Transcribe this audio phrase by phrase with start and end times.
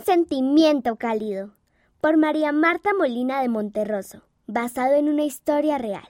[0.00, 1.50] Un sentimiento cálido,
[2.00, 6.08] por María Marta Molina de Monterroso, basado en una historia real.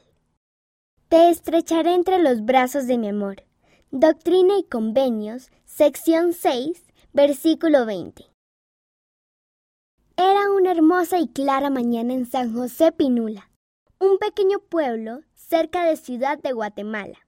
[1.08, 3.42] Te estrecharé entre los brazos de mi amor.
[3.90, 8.26] Doctrina y Convenios, sección 6, versículo 20.
[10.16, 13.50] Era una hermosa y clara mañana en San José Pinula,
[13.98, 17.18] un pequeño pueblo cerca de Ciudad de Guatemala.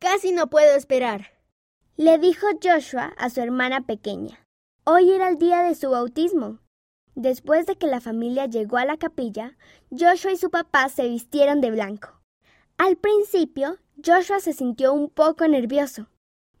[0.00, 1.26] Casi no puedo esperar,
[1.96, 4.43] le dijo Joshua a su hermana pequeña.
[4.86, 6.58] Hoy era el día de su bautismo.
[7.14, 9.56] Después de que la familia llegó a la capilla,
[9.90, 12.20] Joshua y su papá se vistieron de blanco.
[12.76, 16.08] Al principio, Joshua se sintió un poco nervioso,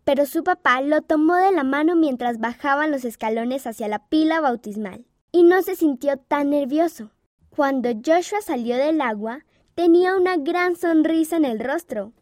[0.04, 4.40] pero su papá lo tomó de la mano mientras bajaban los escalones hacia la pila
[4.40, 7.10] bautismal, y no se sintió tan nervioso.
[7.50, 12.14] Cuando Joshua salió del agua, tenía una gran sonrisa en el rostro.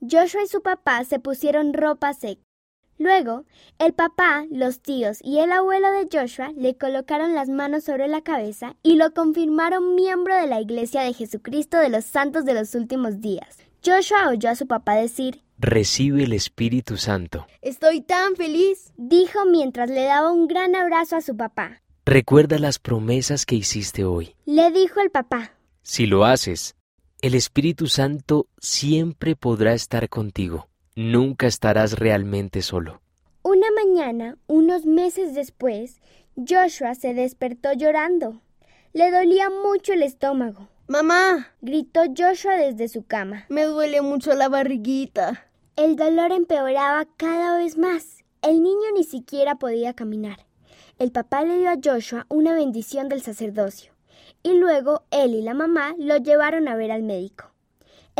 [0.00, 2.49] Joshua y su papá se pusieron ropa seca
[3.00, 3.46] Luego,
[3.78, 8.20] el papá, los tíos y el abuelo de Joshua le colocaron las manos sobre la
[8.20, 12.74] cabeza y lo confirmaron miembro de la Iglesia de Jesucristo de los Santos de los
[12.74, 13.56] Últimos Días.
[13.82, 17.46] Joshua oyó a su papá decir, Recibe el Espíritu Santo.
[17.62, 21.80] Estoy tan feliz, dijo mientras le daba un gran abrazo a su papá.
[22.04, 24.34] Recuerda las promesas que hiciste hoy.
[24.44, 25.54] Le dijo el papá.
[25.82, 26.76] Si lo haces,
[27.22, 30.69] el Espíritu Santo siempre podrá estar contigo
[31.00, 33.00] nunca estarás realmente solo.
[33.42, 36.00] Una mañana, unos meses después,
[36.36, 38.42] Joshua se despertó llorando.
[38.92, 40.68] Le dolía mucho el estómago.
[40.88, 43.46] Mamá, gritó Joshua desde su cama.
[43.48, 45.46] Me duele mucho la barriguita.
[45.76, 48.24] El dolor empeoraba cada vez más.
[48.42, 50.44] El niño ni siquiera podía caminar.
[50.98, 53.92] El papá le dio a Joshua una bendición del sacerdocio,
[54.42, 57.49] y luego él y la mamá lo llevaron a ver al médico.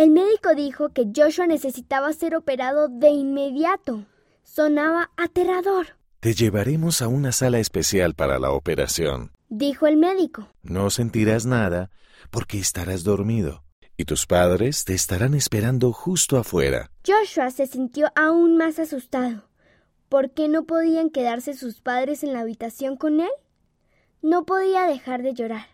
[0.00, 4.06] El médico dijo que Joshua necesitaba ser operado de inmediato.
[4.42, 5.88] Sonaba aterrador.
[6.20, 10.48] Te llevaremos a una sala especial para la operación, dijo el médico.
[10.62, 11.90] No sentirás nada
[12.30, 13.62] porque estarás dormido
[13.98, 16.90] y tus padres te estarán esperando justo afuera.
[17.06, 19.50] Joshua se sintió aún más asustado.
[20.08, 23.32] ¿Por qué no podían quedarse sus padres en la habitación con él?
[24.22, 25.66] No podía dejar de llorar.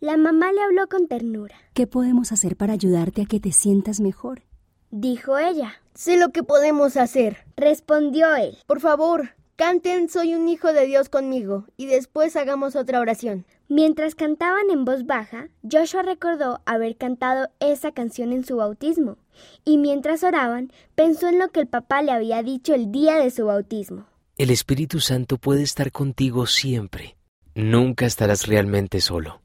[0.00, 1.54] La mamá le habló con ternura.
[1.74, 4.44] ¿Qué podemos hacer para ayudarte a que te sientas mejor?
[4.90, 5.74] Dijo ella.
[5.94, 8.56] Sé lo que podemos hacer, respondió él.
[8.66, 13.44] Por favor, canten Soy un hijo de Dios conmigo y después hagamos otra oración.
[13.68, 19.18] Mientras cantaban en voz baja, Joshua recordó haber cantado esa canción en su bautismo,
[19.66, 23.30] y mientras oraban, pensó en lo que el papá le había dicho el día de
[23.30, 24.06] su bautismo.
[24.38, 27.18] El Espíritu Santo puede estar contigo siempre.
[27.54, 29.42] Nunca estarás realmente solo.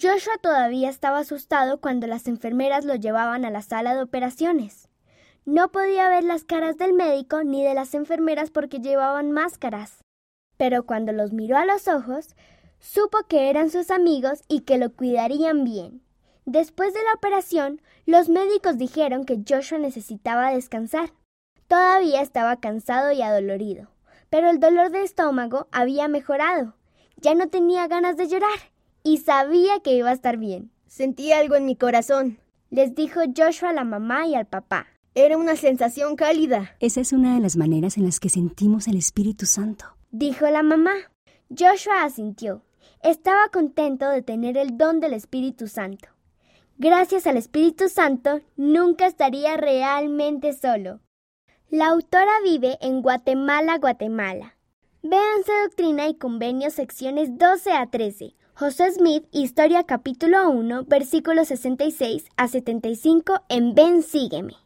[0.00, 4.88] Joshua todavía estaba asustado cuando las enfermeras lo llevaban a la sala de operaciones.
[5.44, 10.04] No podía ver las caras del médico ni de las enfermeras porque llevaban máscaras.
[10.56, 12.36] Pero cuando los miró a los ojos,
[12.78, 16.02] supo que eran sus amigos y que lo cuidarían bien.
[16.44, 21.12] Después de la operación, los médicos dijeron que Joshua necesitaba descansar.
[21.66, 23.88] Todavía estaba cansado y adolorido,
[24.30, 26.74] pero el dolor de estómago había mejorado.
[27.16, 28.77] Ya no tenía ganas de llorar
[29.08, 30.70] y sabía que iba a estar bien.
[30.86, 32.38] Sentí algo en mi corazón,
[32.68, 34.86] les dijo Joshua a la mamá y al papá.
[35.14, 36.76] Era una sensación cálida.
[36.78, 40.62] Esa es una de las maneras en las que sentimos el Espíritu Santo, dijo la
[40.62, 40.92] mamá.
[41.48, 42.62] Joshua asintió.
[43.02, 46.08] Estaba contento de tener el don del Espíritu Santo.
[46.76, 51.00] Gracias al Espíritu Santo, nunca estaría realmente solo.
[51.70, 54.57] La autora vive en Guatemala, Guatemala.
[55.10, 62.26] Véanse Doctrina y Convenios secciones 12 a 13 José Smith, Historia capítulo 1, versículos 66
[62.36, 64.58] a 75 en Ven Sígueme.